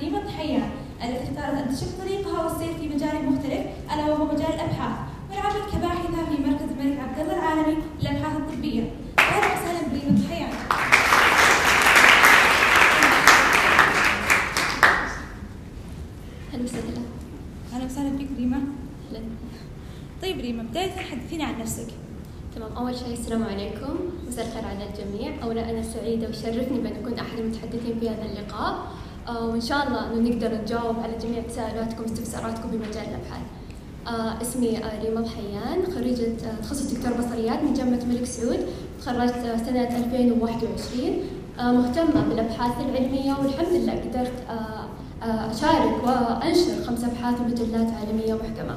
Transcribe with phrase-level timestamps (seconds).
[0.00, 0.70] ريما الضحيان
[1.04, 4.96] التي اختارت أن تشق طريقها والسير في مجال مختلف ألا وهو مجال الأبحاث.
[5.30, 8.82] والعمل كباحثة في مركز الملك عبد الله العالمي للأبحاث الطبية.
[9.18, 10.50] أهلا وسهلا بريما الضحيان
[16.54, 17.02] أهلا وسهلا.
[17.74, 18.56] أهلا وسهلا بك ريما.
[18.56, 19.20] أهلا.
[20.22, 21.86] طيب ريما بداية حدثينا عن نفسك.
[22.56, 22.72] تمام.
[22.72, 23.96] أول شيء السلام عليكم.
[24.28, 25.42] مساء الخير على الجميع.
[25.42, 28.86] أولا أنا سعيدة ويشرفني بأن أكون أحد المتحدثين في هذا اللقاء.
[29.28, 33.42] وإن شاء الله أنه نقدر نجاوب على جميع تساؤلاتكم واستفساراتكم بمجال الأبحاث.
[34.06, 38.58] آه، اسمي آه، ريما الحيان خريجة آه، تخصص دكتور بصريات من جامعة الملك سعود
[39.00, 41.22] تخرجت آه، سنة 2021
[41.58, 44.84] آه، مهتمة بالأبحاث العلمية والحمد لله قدرت آه،
[45.24, 48.76] آه، أشارك وأنشر خمس أبحاث ومجلات عالمية محكمة.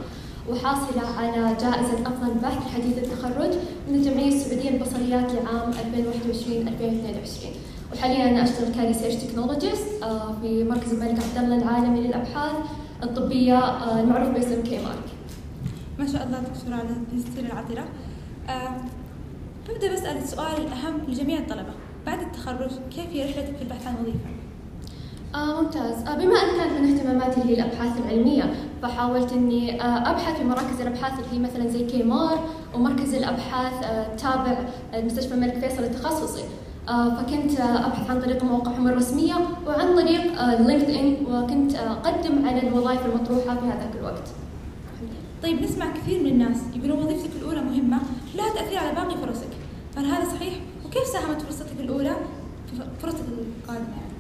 [0.50, 3.52] وحاصلة على جائزة أفضل بحث حديث التخرج
[3.90, 5.78] من الجمعية السعودية للبصريات لعام 2021-2022
[7.94, 9.88] وحاليا أنا أشتغل ك research technologist
[10.42, 12.56] في مركز الملك عبد الله العالمي للأبحاث
[13.04, 15.04] الطبية آه، المعروف باسم كيمارك.
[16.00, 17.86] ما شاء الله دكتورة على السيرة العطرة
[18.50, 18.78] آه،
[19.70, 21.74] ببدأ بسأل السؤال الأهم لجميع الطلبة
[22.06, 24.30] بعد التخرج كيف هي رحلتك في البحث عن وظيفة؟
[25.36, 30.38] آه ممتاز آه بما أن كانت من اهتماماتي هي الأبحاث العلمية فحاولت أني آه أبحث
[30.38, 32.40] في مراكز الأبحاث اللي هي مثلا زي كيمارك
[32.76, 34.58] ومركز الأبحاث آه تابع
[34.94, 39.36] المستشفى الملك فيصل التخصصي آه فكنت آه أبحث عن طريق مواقعهم الرسمية
[39.68, 44.30] وعن طريق آه LinkedIn وكنت آه أقدم على الوظائف المطروحة في هذاك الوقت
[45.44, 48.00] طيب نسمع كثير من الناس يقولون وظيفتك الأولى مهمة
[48.36, 49.48] لها تأثير على باقي فرصك
[49.96, 50.54] فهل هذا صحيح؟
[50.86, 52.16] وكيف ساهمت فرصتك الأولى
[52.68, 53.26] في فرصتك
[53.64, 54.14] القادمة يعني؟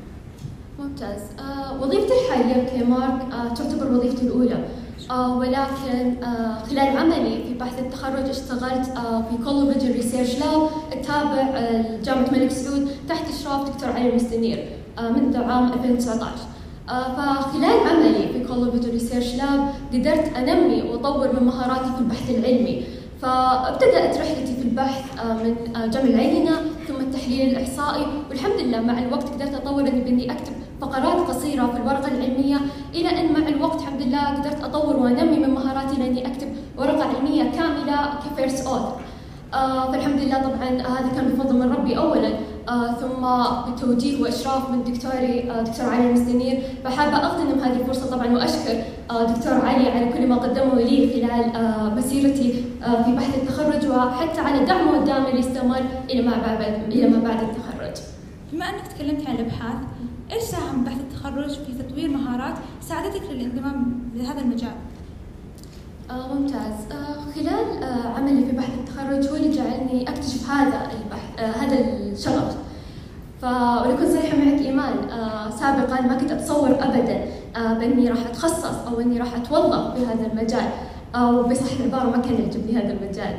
[0.79, 4.67] ممتاز آه وظيفتي الحالية كيمارك آه تعتبر وظيفتي الأولى آه
[5.11, 11.41] ولكن آه خلال عملي في بحث التخرج اشتغلت آه في color vision research lab التابع
[11.41, 14.65] آه جامعة الملك سعود تحت إشراف دكتور علي المستنير
[14.99, 16.31] آه منذ عام 2019
[16.89, 22.29] آه فخلال عملي في color vision research lab قدرت أنمي وأطور من مهاراتي في البحث
[22.29, 22.83] العلمي.
[23.21, 26.51] فابتدأت رحلتي في البحث آه، من آه، جمع العينة
[26.87, 32.07] ثم التحليل الإحصائي والحمد لله مع الوقت قدرت أطور بإني أكتب فقرات قصيرة في الورقة
[32.07, 32.57] العلمية
[32.95, 36.47] إلى أن مع الوقت لله قدرت أطور وأنمي من مهاراتي لأني أكتب
[36.77, 38.95] ورقة علمية كاملة ك first author
[39.53, 42.31] آه فالحمد لله طبعا هذا كان بفضل من ربي اولا.
[42.69, 43.23] آه ثم
[43.71, 46.61] بتوجيه وإشراف من دكتوري آه دكتور علي المستنير.
[46.83, 48.75] فحابة اغتنم هذه الفرصة طبعا وأشكر
[49.11, 53.87] آه دكتور علي على كل ما قدمه لي خلال آه مسيرتي آه في بحث التخرج
[53.91, 58.03] وحتى على دعمه الدائم اللي استمر إلى ما بعد إلى ما بعد التخرج.
[58.53, 59.77] بما أنك تكلمت عن الأبحاث
[60.31, 62.53] إيش ساهم بحث التخرج في تطوير مهارات
[62.89, 64.75] ساعدتك للانضمام لهذا المجال؟
[66.11, 66.91] آه ممتاز.
[66.91, 71.79] آه خلال آه عملي في بحث التخرج هو اللي جعلني أكتشف هذا البحث آه هذا
[71.79, 72.57] الشغف.
[73.41, 73.45] ف
[73.85, 78.99] ولكن صريحة معك إيمان آه سابقا ما كنت أتصور أبدا آه بإني راح أتخصص أو
[79.01, 80.69] إني راح أتوظف في هذا المجال
[81.15, 83.35] أو بصح العبارة ما كان يعجبني هذا المجال.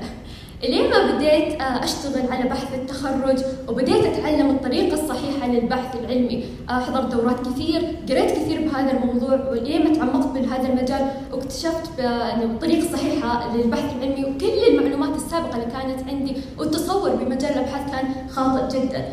[0.62, 3.38] لين ما بديت آه، أشتغل على بحث التخرج
[3.69, 9.84] وبديت أتعلم الطريقة الصحيحة للبحث العلمي؟ آه، حضرت دورات كثير قريت كثير بهذا الموضوع ولين
[9.84, 16.08] ما تعمقت بهذا المجال واكتشفت بأن الطريقة الصحيحة للبحث العلمي وكل المعلومات السابقة اللي كانت
[16.08, 19.04] عندي والتصور بمجال الأبحاث كان خاطئ جدا.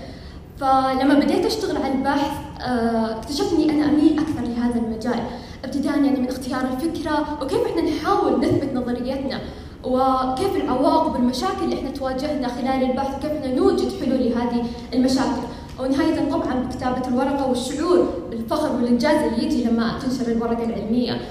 [0.60, 2.32] فلما بديت أشتغل على البحث
[2.62, 5.20] آه، اكتشفت أني أنا أميل أكثر لهذا المجال
[5.66, 9.40] ابتداء يعني من اختيار الفكرة وكيف إحنا نحاول نثبت نظريتنا.
[9.86, 15.42] وكيف العواقب والمشاكل اللي إحنا تواجهنا خلال البحث كيف إحنا نوجد حلول لهذه المشاكل.
[15.80, 21.22] ونهاية طبعا بكتابة الورقة والشعور بالفخر والإنجاز اللي يجي لما تنشر الورقة العلمية.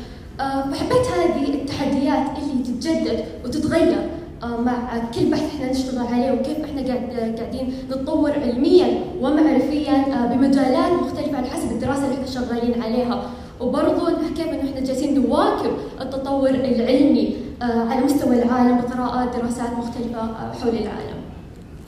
[0.41, 4.11] آه، فحبيت هذه التحديات اللي تتجدد وتتغير
[4.43, 8.87] آه، مع كل بحث إحنا نشتغل عليه وكيف إحنا قاعد قاعدين نتطور علميا
[9.21, 13.31] ومعرفيا آه، بمجالات مختلفة على حسب الدراسة اللي إحنا شغالين عليها.
[13.61, 14.07] وبرضو
[14.37, 15.71] كيف انه إحنا جالسين نواكب
[16.01, 17.37] التطور العلمي.
[17.63, 21.21] على مستوى العالم بقراءات دراسات مختلفة آه، حول العالم.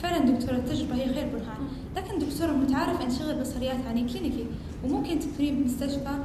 [0.02, 1.68] فعلا دكتورة التجربة هي خير برهان.
[1.96, 4.46] لكن دكتورة متعارف أن شغل بصريات يعني كلينيكي
[4.84, 6.18] وممكن تكونين بمستشفى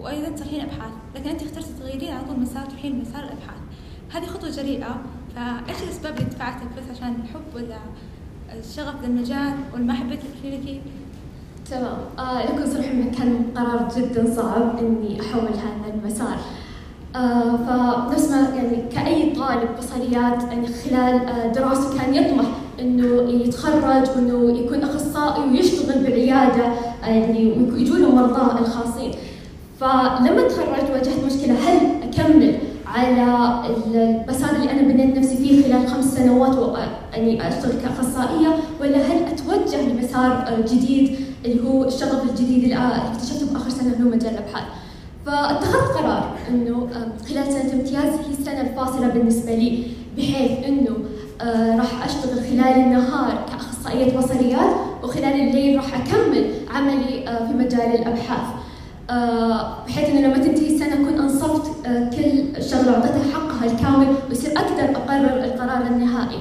[0.00, 0.92] وأيضا تروحين أبحاث.
[1.14, 3.58] لكن أنت اخترتي تغيرين على طول مسار تروحين مسار الأبحاث.
[4.12, 4.96] هذه خطوة جريئة.
[5.36, 7.76] فإيش الأسباب اللي دفعتك بس عشان الحب ولا
[8.58, 10.80] الشغف للمجال والمحبة الكلينيكي؟
[11.70, 11.98] تمام.
[12.18, 12.88] آه لكن صراحة
[13.18, 16.38] كان قرار جدا صعب إني أحول هذا المسار.
[17.16, 22.44] آه فنفس ما يعني كأي طالب بصريات يعني خلال آه دراسته كان يطمح
[22.80, 26.64] إنه يتخرج وإنه يكون أخصائي ويشتغل بعيادة
[27.04, 29.10] آه يعني ويجوا له مرضاه الخاصين.
[29.80, 33.22] فلما تخرجت واجهت مشكلة هل أكمل على
[33.86, 36.76] المسار اللي أنا بنيت نفسي فيه خلال خمس سنوات و-
[37.12, 38.48] يعني أشتغل كأخصائية
[38.80, 44.32] ولا هل أتوجه لمسار جديد اللي هو الشغف الجديد اللي اكتشفته بآخر سنة هو مجال
[44.32, 44.64] الابحاث
[45.28, 46.88] فاتخذت قرار انه
[47.28, 49.86] خلال سنة امتياز هي السنة الفاصلة بالنسبة لي
[50.16, 50.96] بحيث انه
[51.40, 57.94] آه، راح اشتغل خلال النهار كأخصائية بصريات وخلال الليل راح أكمل عملي آه، في مجال
[57.94, 58.46] الأبحاث.
[59.10, 64.96] آه، بحيث إنه لما تنتهي السنة أكون أنصفت كل شغلة واعطيتها حقها الكامل ويصير أقدر
[64.96, 66.38] أقرر القرار النهائي.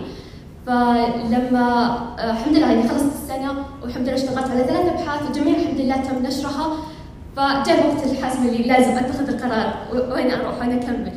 [0.68, 3.51] فلما الحمد لله يعني خلصت السنة
[3.83, 6.78] والحمد لله اشتغلت على ثلاث أبحاث وجميع الحمد لله تم نشرها.
[7.38, 11.12] فجاء وقت الحاسم اللي لازم أتخذ القرار وين أروح وين أكمل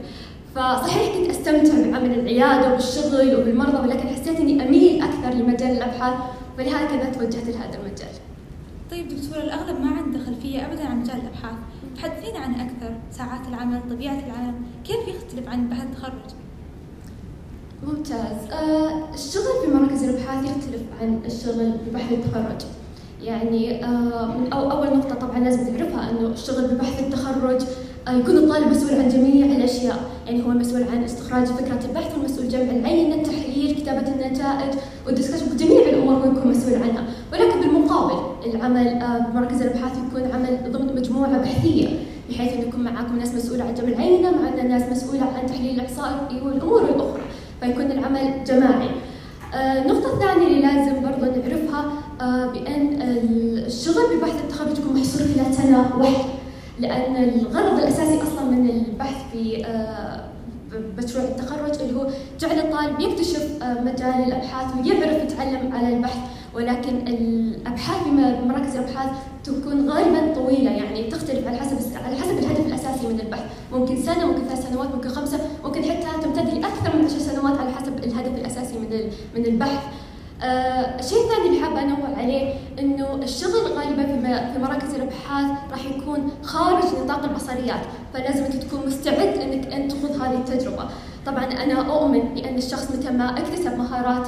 [0.55, 6.15] فصحيح كنت أستمتع بعمل العيادة وبالشغل وبالمرضى ولكن حسيت إني أميل أكثر لمجال الأبحاث
[6.59, 8.15] ولهكذا توجهت لهذا المجال.
[8.91, 11.55] طيب دكتورة الأغلب ما عنده خلفية أبدا عن مجال الأبحاث،
[11.97, 16.35] تحدثينا عن أكثر ساعات العمل، طبيعة العمل، كيف يختلف عن بعد التخرج؟
[17.87, 22.63] ممتاز، آه الشغل في مراكز الأبحاث يختلف عن الشغل ببحث التخرج.
[23.25, 27.61] يعني آه من أو أول نقطة طبعا لازم تعرفها إنه الشغل ببحث التخرج
[28.09, 29.99] آه، يكون الطالب مسؤول عن جميع الأشياء.
[30.27, 34.75] يعني هو المسؤول عن استخراج فكرة البحث والمسؤول جمع العينة التحليل كتابة النتائج
[35.07, 37.05] والدسكشن جميع الأمور هو يكون مسؤول عنها.
[37.33, 38.19] ولكن بالمقابل
[38.55, 41.89] العمل آه، بمراكز الأبحاث يكون عمل ضمن مجموعة بحثية
[42.31, 46.41] بحيث أن يكون معاكم ناس مسؤولة عن جمع العينة معنا ناس مسؤولة عن تحليل الإحصائي
[46.45, 47.21] والأمور الأخرى.
[47.61, 48.89] فيكون العمل جماعي.
[49.55, 51.85] آه، النقطة الثانية اللي لازم برضه نعرفها
[52.25, 53.03] بأن
[53.67, 56.25] الشغل ببحث التخرج محصور خلال سنة واحدة
[56.79, 60.25] لأن الغرض الأساسي أصلا من البحث في آه،
[60.99, 62.07] مشروع التخرج اللي هو
[62.41, 66.19] جعل الطالب يكتشف آه، مجال الأبحاث ويعرف يتعلم على البحث
[66.55, 69.11] ولكن الأبحاث بمراكز الأبحاث
[69.45, 73.45] تكون غالبا طويلة يعني تختلف على حسب على حسب الهدف الأساسي من البحث.
[73.73, 77.71] ممكن سنة ممكن ثلاث سنوات ممكن خمسة ممكن حتى تمتد لأكثر من عشر سنوات على
[77.71, 79.81] حسب الهدف الأساسي من من البحث.
[80.43, 84.03] آه الشيء الثاني اللي حابة أنوه عليه إنه الشغل غالبا
[84.53, 87.81] في, مراكز الأبحاث راح يكون خارج نطاق البصريات،
[88.15, 90.85] فلازم أنك تكون مستعد إنك أنت تخوض هذه التجربة.
[91.27, 94.27] طبعا أنا أؤمن بأن الشخص متى ما أكتسب مهارات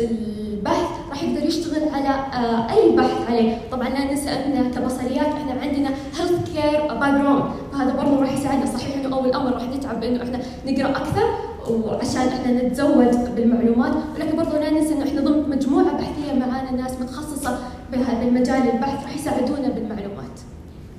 [0.00, 5.60] البحث راح يقدر يشتغل على آه أي بحث عليه، طبعا لا ننسى أن كبصريات إحنا
[5.62, 10.22] عندنا health care background فهذا برضه راح يساعدنا صحيح إنه أول أمر راح نتعب بإنه
[10.22, 11.24] إحنا نقرأ أكثر
[11.70, 17.00] وعشان إحنا نتزود بالمعلومات ولكن برضو لا ننسى إنه إحنا ضمن مجموعة بحثية معانا ناس
[17.00, 17.58] متخصصة
[17.92, 20.36] بهذا المجال البحث راح يساعدونا بالمعلومات.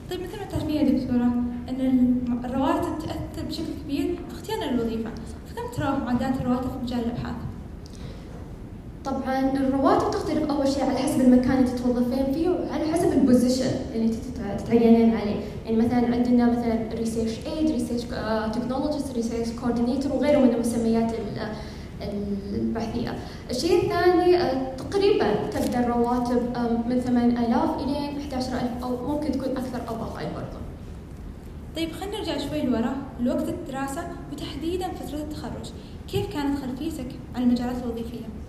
[0.09, 1.31] طيب مثل ما تعرفين يا دكتورة
[1.69, 2.15] إن
[2.45, 5.09] الرواتب تأثر بشكل كبير في اختيار الوظيفة،
[5.47, 7.35] فكم ترى معدلات الرواتب في مجال الأبحاث؟
[9.05, 13.02] طبعا الرواتب تختلف أول شيء على حسب المكان اللي تتوظفين فيه وعلى حسب
[13.33, 14.15] ال position اللي
[14.57, 15.35] تتعينين عليه،
[15.65, 18.01] يعني مثلا عندنا مثلا research aide، research
[18.53, 21.11] technologist، research coordinator وغيره من المسميات
[22.53, 23.15] البحثية.
[23.49, 26.41] الشيء الثاني آه، تقريبا تبدا الرواتب
[26.89, 30.59] من 8000 إلى 11000 أو ممكن تكون أكثر أو أقل برضه.
[31.75, 35.71] طيب خلينا نرجع شوي لورا لوقت الدراسة وتحديدا فترة التخرج،
[36.07, 38.42] كيف كانت خلفيتك عن المجالات الوظيفية؟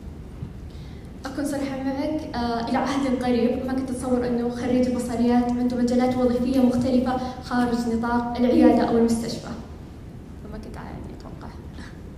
[1.34, 2.34] أكون صريحة معك.
[2.34, 7.78] آه إلى عهد قريب ما كنت أتصور أنه خريج البصريات عنده مجالات وظيفية مختلفة خارج
[7.94, 9.48] نطاق العيادة أو المستشفى.
[10.44, 11.54] فما كنت يعني أتوقع.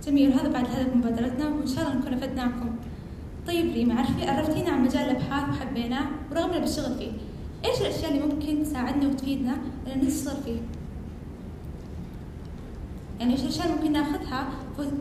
[0.05, 2.69] جميل هذا بعد هدف مبادرتنا وإن شاء الله نكون أفدناكم.
[3.47, 7.11] طيب ريما عرفي عرفتينا عن مجال الأبحاث وحبيناه ورغبنا بالشغل فيه
[7.65, 9.57] إيش الأشياء اللي ممكن تساعدنا وتفيدنا
[9.95, 10.57] إن نشتغل فيه؟
[13.19, 14.47] يعني إيش الأشياء ممكن ناخذها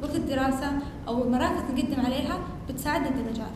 [0.02, 0.72] وقت الدراسة
[1.08, 2.38] أو مراكز نقدم عليها
[2.68, 3.50] بتساعدنا في المجال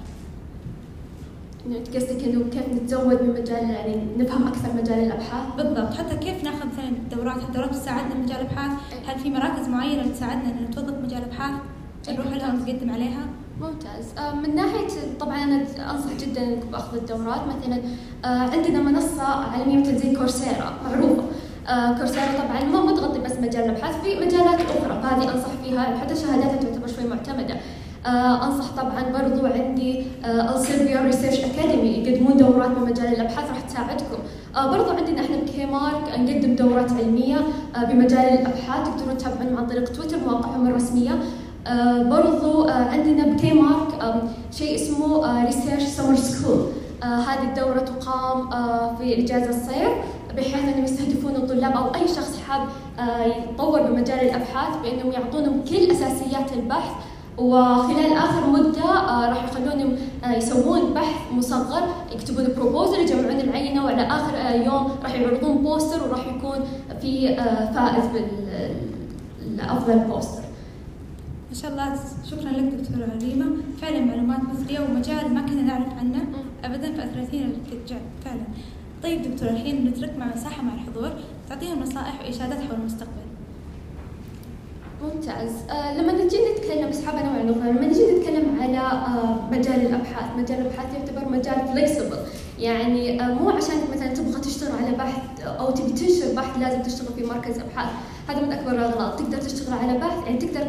[1.68, 5.94] قصدك إنه كيف نتزود من مجال يعني نفهم أكثر مجال الأبحاث؟ بالضبط.
[5.94, 8.72] حتى كيف ناخذ مثلا دورات؟ الدورات تساعدنا في مجال الأبحاث؟
[9.06, 11.54] هل في مراكز معينة تساعدنا ان نتوظف مجال الأبحاث؟
[12.08, 13.26] نروح لها ونقدم عليها؟
[13.60, 14.18] ممتاز.
[14.18, 14.88] آه، من ناحية
[15.20, 15.56] طبعا أنا
[15.90, 17.40] أنصح جدا أنك بأخذ الدورات.
[17.46, 17.80] مثلا
[18.24, 21.22] آه، عندنا منصة عالمية مثل زي Coursera معروفة.
[21.68, 25.02] آه، Coursera طبعا ما تغطي بس مجال الأبحاث في مجالات أخرى.
[25.02, 25.98] فهذه أنصح فيها.
[25.98, 27.56] حتى شهاداتها تعتبر شوي معتمدة.
[28.06, 34.18] أنصح طبعا برضو عندي آه السيربيا research academy يقدمون دورات بمجال الأبحاث راح تساعدكم.
[34.56, 37.36] آه برضو عندنا إحنا ب KAIMRC نقدم دورات علمية
[37.76, 38.88] آه بمجال الأبحاث.
[38.88, 41.10] تقدرون تتابعون عن طريق تويتر مواقعهم الرسمية.
[41.66, 46.66] آه برضو آه عندنا ب KAIMRC آه شيء اسمه آه research summer school
[47.02, 49.90] آه هذه الدورة تقام آه في إجازة الصيف
[50.36, 52.60] بحيث أنهم يستهدفون الطلاب أو أي شخص حاب
[52.98, 56.90] آه يتطور بمجال الأبحاث بأنهم يعطونهم كل أساسيات البحث.
[57.40, 61.82] وخلال آخر مدة آه، راح يخلونهم آه، يسوون بحث مصغر
[62.12, 66.58] يكتبون proposal يجمعون العينة وعلى آخر آه، يوم راح يعرضون poster وراح يكون
[67.00, 67.36] في
[67.74, 68.04] فائز
[69.56, 70.42] بالافضل poster.
[71.50, 71.94] ما شاء الله.
[72.30, 73.46] شكرا لك دكتورة ريما
[73.82, 76.26] فعلا معلومات مثرية ومجال ما كنا نعرف عنه
[76.64, 78.42] أبدا فأثرتينا بالتشجيع فعلا.
[79.02, 81.10] طيب دكتورة الحين نترك مع مساحة مع الحضور
[81.48, 83.29] تعطيهم نصائح وإشادات حول المستقبل.
[85.02, 85.50] ممتاز.
[85.70, 90.94] آه لما نجي نتكلم انوع النقطة لما نجي نتكلم على آه مجال الأبحاث مجال الأبحاث
[90.94, 92.18] يعتبر مجال flexible
[92.58, 97.14] يعني آه مو عشان مثلا تبغى تشتغل على بحث أو تبي تنشر بحث لازم تشتغل
[97.16, 97.90] في مركز أبحاث.
[98.28, 99.18] هذا من أكبر الأغلاط.
[99.18, 100.66] تقدر تشتغل على بحث يعني تقدر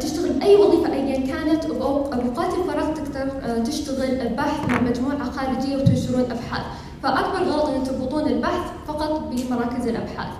[0.00, 3.30] تشتغل بأي وظيفة ايا كانت وباوقات الفراغ تقدر
[3.64, 6.62] تشتغل بحث مع مجموعة خارجية وتنشرون أبحاث.
[7.02, 10.32] فأكبر غلط إن تربطون البحث فقط بمراكز الأبحاث.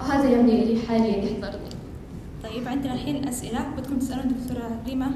[0.00, 1.70] آه هذا يعني اللي حاليا يحضرني.
[2.42, 3.70] طيب عندنا الحين أسئلة.
[3.76, 5.10] بدكم تسألون دكتورة ريما؟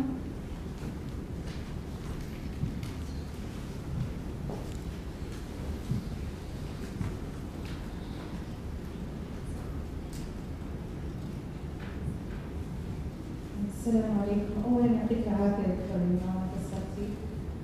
[13.78, 17.08] السلام عليكم، أولا يعطيك العافية دكتور ما قصرتي.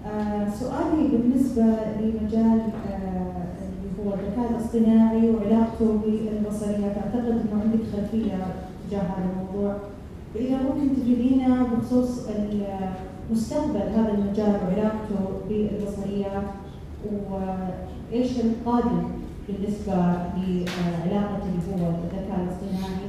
[0.06, 1.62] آه سؤالي بالنسبة
[2.00, 3.41] لمجال آه
[3.82, 8.46] اللي هو الذكاء الاصطناعي وعلاقته بالبصريات، أعتقد إنه عندك خلفية
[8.88, 9.76] تجاه هذا الموضوع.
[10.34, 12.28] فإذا ممكن تفيدينا بخصوص
[13.30, 16.42] مستقبل هذا المجال وعلاقته بالبصريات
[17.30, 19.02] وإيش القادم
[19.48, 23.06] بالنسبة لعلاقة اللي هو الذكاء الاصطناعي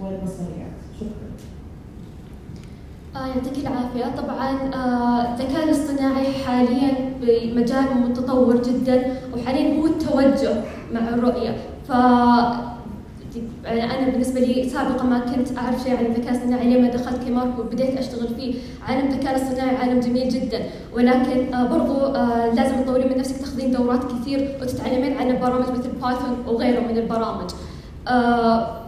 [0.00, 0.76] والبصريات.
[1.00, 1.30] شكرا.
[3.16, 4.16] آه يعطيك العافية.
[4.16, 10.54] طبعا آه الذكاء الاصطناعي حاليا بمجال متطور جدا وحاليا هو التوجه
[10.92, 11.56] مع الرؤية.
[11.88, 11.92] ف
[13.64, 17.58] يعني أنا بالنسبة لي سابقا ما كنت أعرف شيء عن الذكاء الاصطناعي لما دخلت كمارك
[17.58, 18.54] وبديت أشتغل فيه.
[18.88, 20.60] عالم الذكاء الاصطناعي عالم جميل جدا.
[20.94, 22.12] ولكن آه برضو
[22.56, 27.50] لازم تطورين من نفسك تاخذين دورات كثير وتتعلمين عن البرامج مثل بايثون وغيره من البرامج.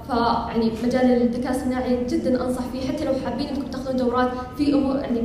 [0.09, 4.97] فيعني مجال الذكاء الصناعي جدا أنصح فيه حتى لو حابين إنكم تاخذون دورات في أمور
[4.97, 5.23] يعني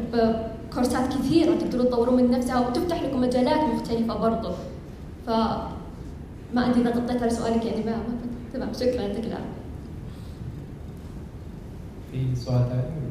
[0.74, 4.52] كورسات كثيرة تقدرون تطورون من نفسها وتفتح لكم مجالات مختلفة برضو.
[5.26, 5.30] ف
[6.54, 8.04] ما أدري إذا غطيت على سؤالك يعني ما
[8.54, 9.58] تمام شكرا يعطيك العافية.
[12.12, 13.08] في سؤال ثاني؟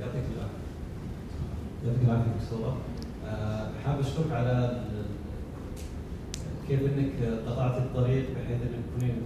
[0.00, 0.64] يعطيك العافية.
[1.86, 2.76] يعطيك العافية دكتوره
[3.84, 4.84] حاب أشكرك على
[6.68, 9.16] كيف إنك قطعت الطريق بحيث انك تكونين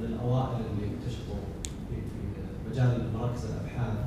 [0.00, 1.34] من الأوائل اللي اكتشفوا
[1.88, 1.96] في
[2.70, 3.98] مجال مراكز الأبحاث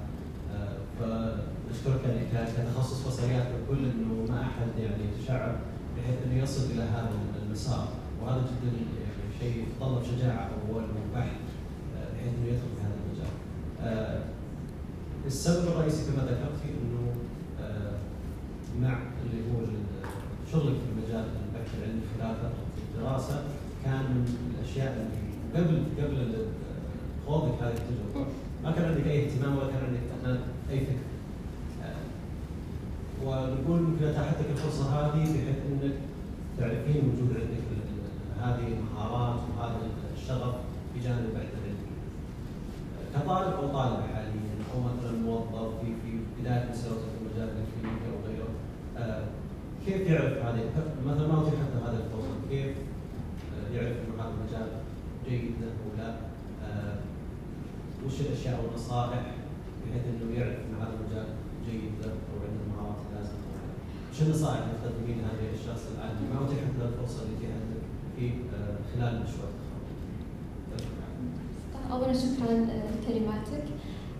[1.00, 5.56] فنشكرك يعني كتخصص بصريات ككل إنه ما أحد يعني تشعب
[5.98, 7.12] بحيث إنه يصل إلى هذا
[7.46, 7.88] المسار
[8.22, 11.38] وهذا جدا يعني شيء يتطلب شجاعة أول وبحث
[12.14, 14.24] بحيث إنه يدخل في هذا المجال.
[15.26, 17.14] السبب الرئيسي كما ذكرتي إنه
[18.82, 19.66] مع اللي هو
[20.52, 20.76] شغلك
[21.82, 22.66] في خلال فتره
[22.96, 23.44] الدراسة
[23.86, 26.46] كان من الأشياء اللي قبل قبل
[27.28, 28.28] خوضك هذه التجربة
[28.64, 29.84] ما كان عندك أي اهتمام ولا كان
[30.26, 30.40] عندك
[30.72, 31.06] أي فكره.
[31.84, 31.96] آه،
[33.26, 35.94] ونقول يمكن اتاحت لك الفرصة هذه بحيث إنك
[36.60, 37.66] تعرفين وجود عندك
[38.42, 39.78] هذه المهارات وهذا
[40.18, 40.56] الشغف
[40.94, 41.96] في جانب البحث العلمي.
[43.16, 48.28] كطالب أو طالبه حاليا أو مثلا موظف في في بداية مسيرته في مجال الكلينيكا أو
[48.28, 48.50] غيره
[48.98, 49.24] آه،
[49.86, 50.62] كيف يعرف هذه
[51.06, 52.76] مثلا ما اتيحت له هذه الفرصه كيف
[53.56, 54.68] آه، يعرف إنه هذا المجال
[55.30, 56.10] جيد له ولا
[56.64, 56.98] آه،
[58.06, 59.24] وش الأشياء والنصائح
[59.82, 61.28] بحيث إنه يعرف ان هذا المجال
[61.70, 63.40] جيد له أو عنده المهارات اللازمه
[64.12, 67.82] وش النصائح اللي تقدمينها للشخص العادي ما اتيحت له الفرصه اللي له
[68.16, 68.32] في
[68.94, 69.86] خلال مشروع التخرج.
[71.92, 73.66] اولا شكرا لكلماتك.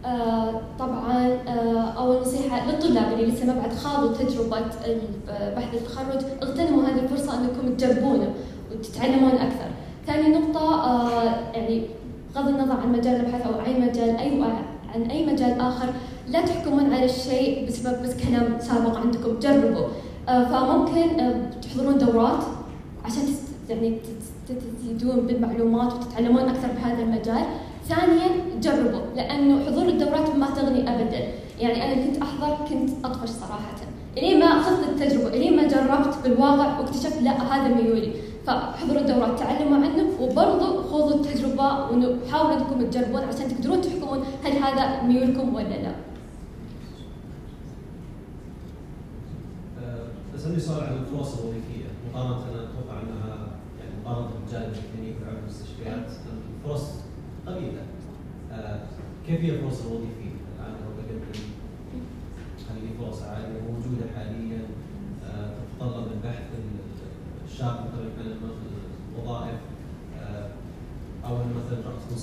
[0.06, 4.58] آه طبعا آه أول نصيحة للطلاب اللي لسه ما بعد خاضوا تجربة
[5.56, 8.34] بحث التخرج اغتنموا هذه الفرصة أنكم تجربونه
[8.72, 9.70] وتتعلمون أكثر.
[10.08, 11.82] ثاني نقطة آه يعني
[12.36, 14.44] بغض النظر عن مجال البحث أو أي مجال أي
[14.96, 15.88] عن أي مجال آخر
[16.30, 19.88] لا تحكمون على الشيء بسبب بس كلام سابق عندكم جربوا
[20.28, 21.08] فممكن
[21.62, 22.44] تحضرون دورات
[23.06, 23.24] عشان
[23.70, 23.98] يعني
[24.80, 27.46] تزيدون بالمعلومات وتتعلمون أكثر بهذا المجال
[27.90, 28.30] ثانيا
[28.62, 31.28] جربوا لأنه حضور الدورات ما تغني ابدا.
[31.60, 33.76] يعني أنا كنت أحضر كنت أطفش صراحة.
[34.18, 38.12] الين ما أخذت التجربة الين ما جربت بالواقع واكتشفت لا هذا ميولي.
[38.48, 45.02] فاحضروا الدورات تعلموا عنه وبرضه خوضوا التجربة وحاولوا أنكم تجربون عشان تقدرون تحكمون هل هذا
[45.04, 45.96] ميولكم ولا لا.
[49.80, 53.38] أه، بس عندي سؤال عن الفرص الوظيفيه مقارنة أتوقع أنها
[53.80, 56.08] يعني مقارنة بالجانب الكلينيكي وعلم المستشفيات
[56.64, 56.84] الفرص
[57.48, 57.82] قليلة.
[59.28, 61.20] كيف هي الفرص الوظيفية الآن لو بقدم
[62.70, 64.62] هل هي فرص عالية موجودة حاليا؟
[65.26, 66.44] آه، تتطلب البحث
[67.48, 68.52] الشاق شاب مثلا يتكلم
[69.18, 69.60] وظائف
[70.22, 70.48] آه،
[71.26, 72.18] أو انه مثلا راح تكون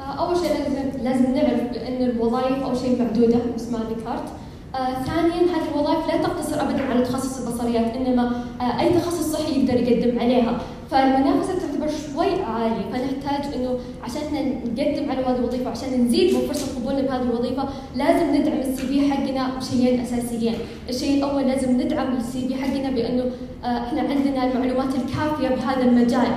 [0.00, 4.32] آه، أول شيء لازم لازم نعرف إن الوظائف أول شيء معدودة مثل ما ذكرت
[4.74, 9.60] آه ثانيا هذه الوظائف لا تقتصر ابدا على تخصص البصريات إنما آه أي تخصص صحي
[9.60, 10.58] يقدر يقدم عليها.
[10.90, 17.00] فالمنافسة شوي عاليه فنحتاج إنه عشان نقدم على هذه الوظيفة عشان نزيد من فرصة قبولنا
[17.02, 20.54] بهذه الوظيفة لازم ندعم السي في حقنا بشيئين أساسيين،
[20.88, 23.24] الشيء الأول لازم ندعم السي في حقنا بأنه
[23.64, 26.32] آه إحنا عندنا المعلومات الكافية بهذا المجال.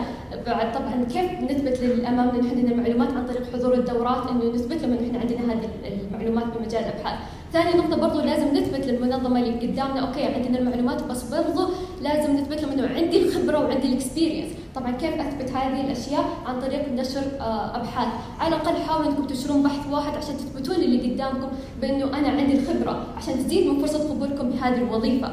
[0.48, 4.93] بعد طبعا كيف نثبت للأمام إن عندنا المعلومات عن طريق حضور الدورات؟ إنه نثبت لهم
[4.93, 5.69] انه إحنا عندنا هذه
[6.12, 7.19] المعلومات بمجال الأبحاث.
[7.53, 10.07] ثاني نقطة برضو لازم نثبت للمنظمة اللي قدامنا.
[10.07, 11.69] okay عندنا المعلومات بس برضو
[12.01, 16.62] لازم نثبت لهم إنه عندي الخبرة وعندي ال experience، طبعا كيف اثبت هذه الأشياء عن
[16.62, 18.08] طريق نشر آه، أبحاث،
[18.39, 21.48] على الأقل حاولوا أنكم تنشرون بحث واحد عشان تثبتون للي قدامكم
[21.82, 25.32] بأنه أنا عندي الخبرة عشان تزيد من فرصة قبولكم بهذه الوظيفة.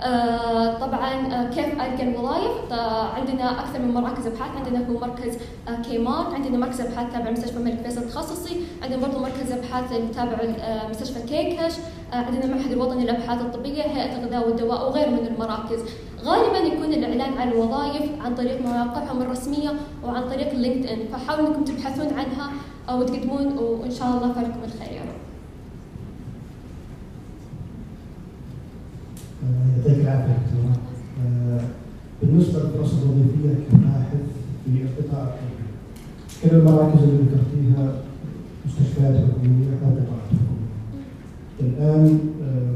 [0.00, 2.72] آه طبعا آه كيف القى الوظائف؟
[3.16, 5.38] عندنا أكثر من مراكز ابحاث، عندنا هو مركز
[5.68, 10.38] آه كيمار، عندنا مركز ابحاث تابع مستشفى الملك فيصل التخصصي، عندنا برضه مركز ابحاث تابع
[10.42, 11.72] آه، مستشفى كيكش،
[12.12, 15.80] عندنا المعهد الوطني للأبحاث الطبية، هيئة الغذاء والدواء وغيره من المراكز.
[16.24, 19.70] غالبا يكون الإعلان عن الوظائف عن طريق مواقعهم الرسمية
[20.04, 22.50] وعن طريق لينكد ان، فحاولوا إنكم تبحثون عنها
[22.88, 25.15] أو تقدمون وإن شاء الله فالكم الخير.
[29.50, 30.70] يعطيك العافية دكتور
[31.26, 31.60] آه،
[32.22, 34.24] بالنسبة للدراسة الوظيفية كباحث
[34.64, 35.66] في القطاع الطبي
[36.42, 38.02] كل المراكز اللي ذكرتيها؟
[38.66, 40.76] مستشفيات حكومية أو قطاعات حكوميه
[41.60, 42.74] الآن آه،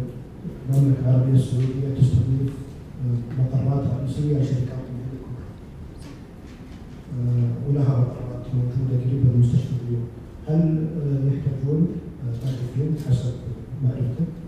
[0.70, 2.52] المملكة العربية السعودية تستضيف
[3.00, 5.46] آه، مقرات رئيسية لشركات طبيه كبرى
[7.68, 10.06] ولها مقرات موجودة قريبه من مستشفى اليوم.
[10.48, 10.86] هل
[11.28, 11.86] يحتاجون
[12.24, 13.32] باحثين حسب
[13.84, 14.39] معرفتك؟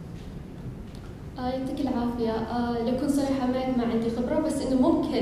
[1.43, 2.31] آه يعطيك العافية.
[2.31, 5.15] آه لو كنت صريحة معك ما عندي خبرة بس إنه ممكن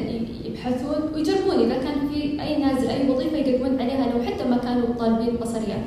[0.44, 1.54] يبحثون ويجربون.
[1.54, 5.80] إذا كان في أي نازل أي وظيفة يقدمون عليها لو حتى ما كانوا طالبين بصريات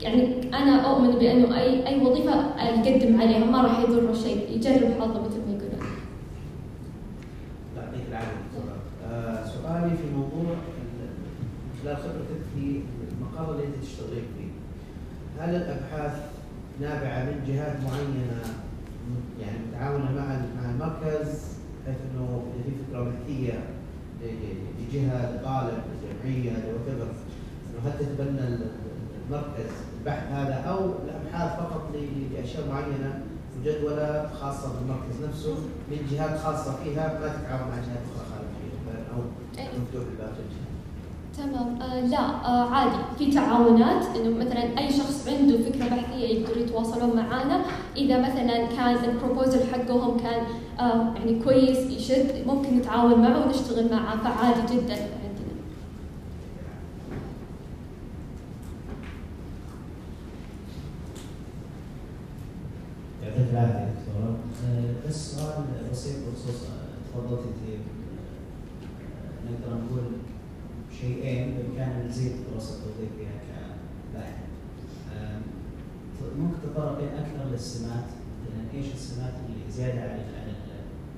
[0.00, 4.50] يعني أنا أؤمن بأنه أي أي وظيفة يقدم عليها ما راح يضره شيء.
[4.56, 5.80] يجرب حظه مثل ما يقولون.
[7.76, 8.38] يعطيك العافية
[9.06, 10.54] آه سؤالي في موضوع
[11.82, 12.80] خلال خبرتك في
[13.12, 14.48] المقر اللي أنت تشتغلين فيه.
[15.42, 16.12] هل الأبحاث
[16.80, 18.42] نابعة من جهات معينة
[19.40, 20.26] يعني متعاونه مع
[20.62, 21.28] مع المركز
[21.86, 23.60] بحيث انه اذا في فكره بحثيه
[24.88, 25.78] لجهه لطالب
[26.24, 28.40] لجمعيه لوات إنه هل تتبنى
[29.28, 29.70] المركز
[30.00, 31.90] البحث هذا أو الأبحاث فقط
[32.32, 33.22] لأشياء معينة
[33.60, 35.54] وجدوله خاصة بالمركز نفسه
[35.90, 38.68] من جهات خاصة فيها ما تتعاون مع جهات أخرى خارجية
[39.14, 39.20] أو
[39.58, 39.64] إيه.
[39.64, 40.17] مفتوح لباب الجهات.
[41.38, 41.82] تمام.
[41.82, 42.96] آه لا آه عادي.
[43.18, 47.64] في تعاونات إنه مثلا أي شخص عنده فكرة بحثية يقدروا يتواصلون معنا
[47.96, 50.42] إذا مثلا كان البروبوزل حقهم كان
[50.80, 54.22] آه يعني كويس يشد ممكن نتعاون معه ونشتغل معه.
[54.24, 55.08] فعادي جدا عندنا.
[63.22, 66.60] يعطيك العافيه دكتوره آه، بس سؤال بسيط بخصوص
[67.12, 67.80] تفضلت انت
[69.50, 70.04] نقدر نقول
[71.00, 73.28] شيئين بامكاننا نزيد الدراسه التوظيفيه
[74.12, 74.38] كباحث.
[76.38, 78.04] ممكن تتطرقين أكثر للسمات
[78.42, 80.52] مثلا إيش السمات اللي زياده على على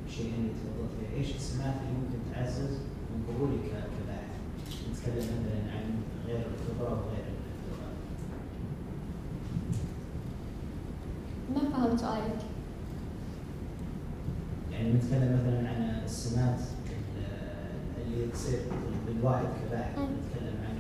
[0.06, 2.72] الشيئين اللي تفضلت فيها، إيش السمات اللي ممكن تعزز
[3.10, 4.34] من قبولك كباحث؟
[4.90, 5.86] نتكلم مثلا عن
[6.26, 6.89] غير الخبره وغير الخبره.
[11.54, 12.40] ما فهمت سؤالك.
[14.72, 16.58] يعني نتكلم مثلا عن السمات
[18.06, 18.58] اللي تصير
[19.06, 20.76] بالواحد كباحث نتكلم عن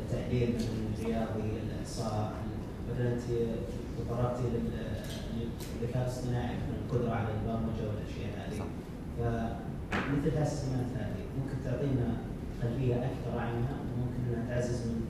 [0.00, 0.56] التعليم
[0.98, 2.32] الرياضي الإحصاء
[2.92, 3.16] مثلا
[3.98, 8.62] تطرقتي للذكاء الاصطناعي القدرة على البرمجة والأشياء هذه.
[9.18, 12.16] فمثل هالسمات هذه ممكن تعطينا
[12.62, 15.03] خلفية أكثر عنها؟ وممكن أنها تعزز من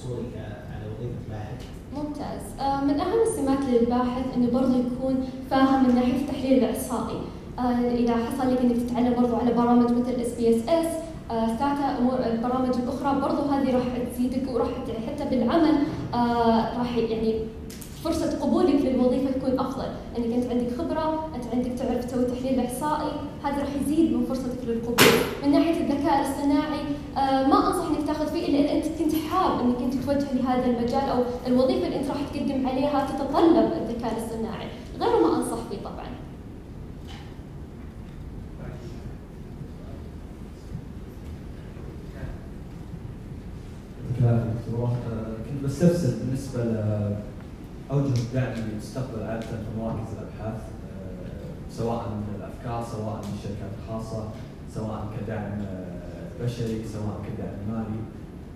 [0.00, 0.34] حصولك
[0.72, 1.60] على وظيفة باحث
[1.96, 2.60] ممتاز.
[2.60, 7.20] آه، من أهم السمات للباحث إنه برضه يكون فاهم من ناحية التحليل الإحصائي.
[7.58, 10.86] آه، إذا حصل لك إنك تتعلم برضو على برامج مثل SPSS
[11.98, 14.68] أمور البرامج الأخرى برضو هذه راح تزيدك وراح
[15.06, 15.74] حتى بالعمل
[16.14, 17.34] آه، راح يعني
[18.04, 19.84] فرصة قبولك للوظيفة تكون أفضل،
[20.16, 23.10] لأنك أنت عندك خبرة، أنت عندك تعرف تسوي تحليل إحصائي،
[23.44, 24.96] هذا راح يزيد من فرصتك للقبول.
[25.42, 26.80] من ناحية الذكاء الاصطناعي
[27.16, 30.94] ما أنصح إنك تاخذ فيه إلا إذا أنت كنت حاب إنك أنت توجه لهذا المجال
[31.10, 34.68] أو الوظيفة اللي أنت راح تقدم عليها تتطلب الذكاء الاصطناعي،
[35.00, 36.06] غيره ما أنصح فيه طبعاً.
[44.20, 44.88] دكتور
[45.48, 50.60] كنت بستفسر بالنسبة لاوجه الدعم اللي تستقبل عادة في مراكز الأبحاث
[51.70, 54.24] سواء من الأفكار سواء من الشركات الخاصة
[54.74, 55.89] سواء كدعم آه،
[56.42, 58.00] بشري سواء كدعم مالي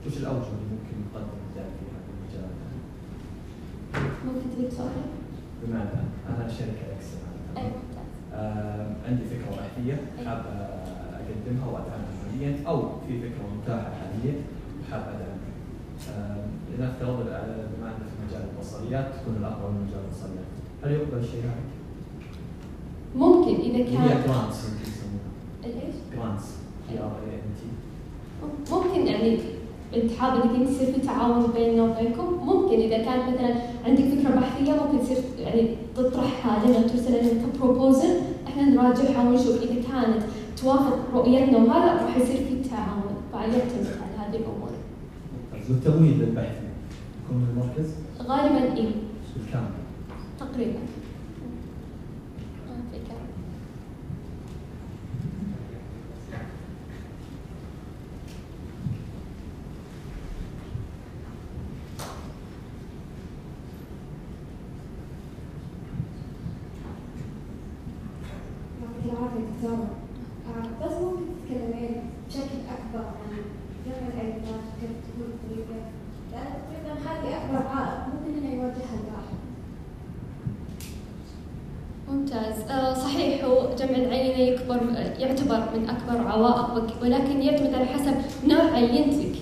[0.07, 2.51] وش الأوجه اللي ممكن نقدم الدعم في هذا المجال؟
[4.27, 4.91] ممكن تريد سؤال؟
[5.63, 5.91] بمعنى
[6.29, 6.85] أنا شركة
[8.35, 10.45] آه، عندي فكرة بحثيه حاب
[11.13, 14.35] أقدمها وأدعمها ماليا أو في فكرة متاحة حاليا
[14.83, 15.45] وحاب أدعمها.
[16.11, 16.45] آه،
[17.45, 20.49] ال- بما ان في مجال البصريات تكون الأقوى من مجال البصريات،
[20.85, 21.65] هل يقبل الشيء هذا؟
[23.17, 25.31] ممكن إذا هي كان grants يمكن يسمونها
[25.65, 26.45] الايش؟ grants
[26.91, 27.67] G R A N T
[28.75, 29.39] ممكن يعني
[29.97, 34.31] انت حابب انك انت يصير في تعاون بيننا وبينكم؟ ممكن إذا كانت مثلا عندك فكرة
[34.41, 38.15] بحثيه ممكن تصير يعني تطرحها لنا ترسلها لنا ك proposal
[38.47, 40.23] إحنا نراجعها ونشوف إذا كانت
[40.63, 43.15] توافق رؤيتنا وهذا راح يصير في تعاون.
[43.33, 44.71] فيعتمد على هذه الأمور.
[45.71, 46.57] والتمويل للبحث
[47.25, 47.91] يكون من المركز؟
[48.29, 48.89] غالبا اي
[49.37, 49.71] بالكامل
[50.41, 50.79] تقريبا
[52.69, 53.25] ما في كلام.
[68.83, 69.89] يعطيك العافية دكتورة
[70.49, 73.37] آه، بس ممكن تتكلمين بشكل أكبر عن
[73.87, 75.81] جمع العينات وكيف تكون الطريقة
[76.33, 79.35] لأن تقريبا هذه أكبر عائق ممكن إنه يواجهها الباحث
[82.09, 84.81] ممتاز آه صحيح هو جمع العينة يكبر
[85.19, 85.89] يعتبر من
[86.61, 88.15] وك- ولكن يعتمد على حسب
[88.49, 89.33] نوع عينتك.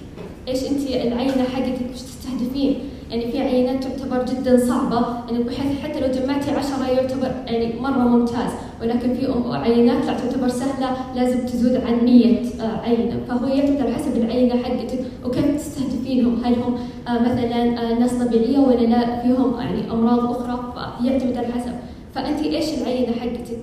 [0.49, 2.75] إيش أنت العينة حقتك وش تستهدفين؟
[3.11, 7.99] يعني في عينات تعتبر جدا صعبة يعني بحيث حتى لو جمعتي عشرة يعتبر يعني مرة
[8.09, 8.51] ممتاز
[8.83, 13.21] ولكن في عينات لا تعتبر سهلة لازم تزود عن 100 آه، عينة.
[13.29, 16.45] فهو يعتمد على حسب العينة حقتك وكيف تستهدفينهم.
[16.45, 16.75] هل هم
[17.09, 20.73] آه، مثلا آه، ناس طبيعية ولا لا؟ فيهم يعني أمراض أخرى
[21.03, 21.73] فيعتمد على حسب.
[22.15, 23.61] فأنت إيش العينة حقتك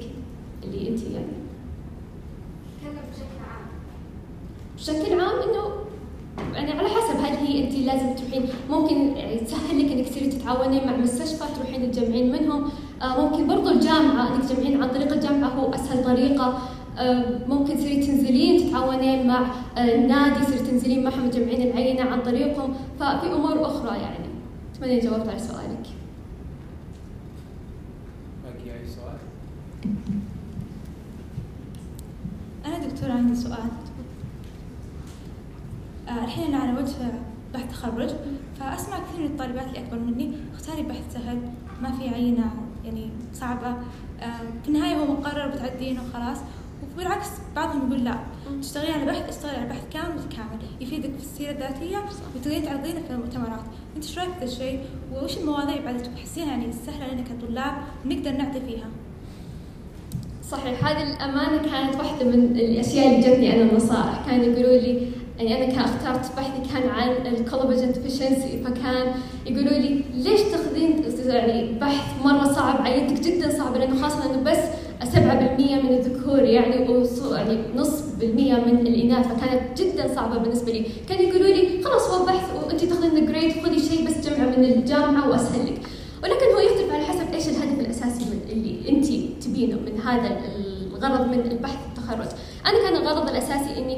[0.64, 1.26] اللي انت يعني
[2.82, 3.66] تكلم بشكل عام
[4.80, 5.70] بشكل عام إنه
[6.54, 10.88] يعني على حسب هل هي أنت لازم تروحين ممكن يعني تسهل لك إنك تصيري تتعاونين
[10.88, 12.70] مع مستشفى تروحين تجمعين منهم.
[13.02, 16.60] آه ممكن برضو الجامعة إنك تجمعين عن طريق الجامعة هو أسهل طريقة.
[16.98, 22.74] آه ممكن تصيري تنزلين تتعاونين مع آه النادي تصيري تنزلين معهم تجمعين العينة عن طريقهم.
[23.00, 24.30] ففي أمور أخرى يعني.
[24.76, 25.86] أتمنى جاوبت على سؤالك.
[28.44, 29.18] باقي أي سؤال؟
[32.66, 33.70] أنا دكتورة عندي سؤال.
[36.18, 36.94] الحين أنا على وجه
[37.54, 38.10] بحث تخرج
[38.60, 41.40] فأسمع كثير من الطالبات اللي أكبر مني اختاري بحث سهل
[41.82, 42.52] ما في عينة
[42.86, 43.68] يعني صعبة.
[43.68, 46.38] آه، في النهاية هو مقرر بتعدينه وخلاص
[46.94, 48.16] وبالعكس بعضهم يقول لا.
[48.62, 50.60] تشتغلين على بحث اشتغلي على بحث كامل متكامل.
[50.82, 53.64] يفيدك في السيرة الذاتية وتقدرين تعرضينه في المؤتمرات.
[53.96, 54.80] أنت إيش رأيك في الشيء؟
[55.24, 57.74] وش المواضيع بعد تحسينها يعني سهلة لنا كطلاب
[58.06, 58.88] ونقدر نعطي فيها.
[60.50, 64.26] صحيح هذه الأمانة كانت واحدة من الأشياء اللي جتني أنا النصائح.
[64.26, 65.08] كانوا يقولوا لي
[65.40, 69.14] يعني أنا كان اخترت بحثي كان عن ال color vision deficiency فكان
[69.46, 74.58] يقولوا لي ليش تاخذين يعني بحث مرة صعب عينتك جدا صعبة لأنه خاصة إنه بس
[75.14, 75.16] 7%
[75.84, 76.76] من الذكور يعني
[77.32, 80.86] يعني نص بالمية من الإناث فكانت جدا صعبة بالنسبة لي.
[81.10, 85.30] كانوا يقولوا لي خلاص هو بحث وأنت تاخذين grade خذي شيء بس جمعه من الجامعة
[85.30, 85.82] وأسهل لك
[86.24, 89.06] ولكن هو يختلف على حسب إيش الهدف الأساسي من اللي انت
[89.44, 90.42] تبينه من هذا
[90.96, 92.28] الغرض من البحث التخرج.
[92.66, 93.98] أنا كان الغرض الأساسي إني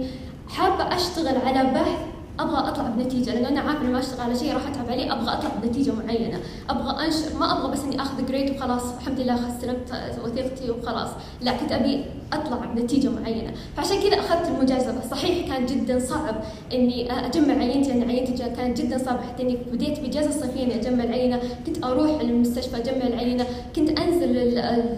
[0.58, 2.00] حابة أشتغل على بحث
[2.40, 5.52] أبغى اطلع بنتيجه لأنه أنا عارفة لما أشتغل على شيء راح أتعب عليه أبغى اطلع
[5.64, 6.40] بنتيجه معينة.
[6.70, 11.10] أبغى أنشر ما أبغى بس إني أخذ جريد وخلاص الحمد لله استلمت وثيقتي وخلاص.
[11.42, 13.52] لا كنت أبي أطلع بنتيجة معينة.
[13.78, 15.08] فعشان كذا أخذت المجازفة.
[15.12, 16.36] صحيح كان جدا صعب
[16.74, 21.04] إني أجمع عينتي لأن عينتي كانت جدا صعبه حتى إني بديت بإجازة صيفيه إني أجمع
[21.04, 21.40] العينة.
[21.66, 23.46] كنت أروح للمستشفى أجمع العينة.
[23.76, 24.36] كنت أنزل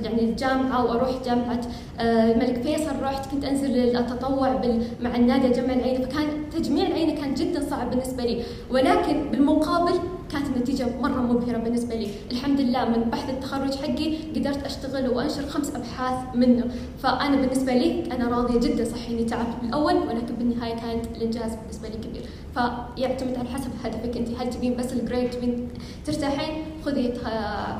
[0.04, 1.62] يعني الجامعة وأروح جامعة
[2.00, 3.32] آه، الملك فيصل رحت.
[3.32, 4.62] كنت أنزل أتطوع
[5.02, 6.06] مع النادي أجمع العينة.
[6.06, 6.26] فكان
[6.58, 8.44] تجميع العينة كان جدا صعب بالنسبة لي.
[8.72, 9.94] ولكن بالمقابل
[10.34, 12.08] كانت النتيجة مرة مبهرة بالنسبة لي.
[12.32, 16.72] الحمد لله من بحث التخرج حقي قدرت أشتغل وأنشر خمس أبحاث منه.
[17.04, 21.88] فأنا بالنسبة لي أنا راضية جدا صحيح إني تعبت بالأول ولكن بالنهاية كانت الإنجاز بالنسبة
[21.90, 22.22] لي كبير.
[22.54, 24.30] فيعتمد على حسب هدفك أنت.
[24.30, 25.68] هل تبين بس الجريد تبين
[26.06, 27.14] ترتاحين؟ خذي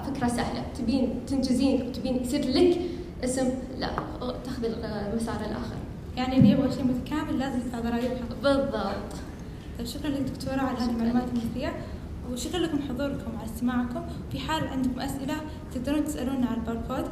[0.06, 0.64] فكرة سهلة.
[0.78, 2.78] تبين تنجزين وتبين يصير لك
[3.24, 3.90] اسم؟ لا
[4.44, 5.76] تأخذ المسار الآخر.
[6.18, 9.14] يعني اللي يبغى شيء متكامل لازم حق بالضبط.
[9.78, 11.74] طيب شكرا لك دكتورة على هذه المعلومات المثرية
[12.32, 14.02] وشكرا لكم حضوركم على استماعكم.
[14.32, 15.36] في حال عندكم أسئلة
[15.74, 17.06] تقدرون تسألونا على الباركود.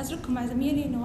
[0.00, 1.04] أترككم مع زميلي نواف.